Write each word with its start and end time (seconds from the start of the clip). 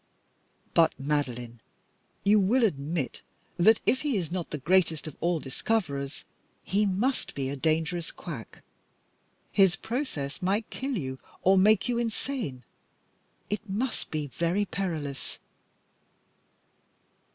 "But, 0.73 0.99
Madeline, 0.99 1.59
you 2.23 2.39
will 2.39 2.63
admit 2.63 3.21
that 3.57 3.81
if 3.85 4.01
he 4.01 4.17
is 4.17 4.31
not 4.31 4.49
the 4.49 4.57
greatest 4.57 5.05
of 5.05 5.15
all 5.19 5.39
discoverers, 5.39 6.25
he 6.63 6.87
must 6.87 7.35
be 7.35 7.49
a 7.49 7.55
dangerous 7.55 8.11
quack. 8.11 8.63
His 9.51 9.75
process 9.75 10.41
might 10.41 10.67
kill 10.71 10.97
you 10.97 11.19
or 11.43 11.55
make 11.55 11.87
you 11.87 11.99
insane. 11.99 12.63
It 13.47 13.69
must 13.69 14.09
be 14.09 14.25
very 14.25 14.65
perilous." 14.65 15.37